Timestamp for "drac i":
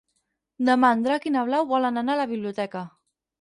1.07-1.33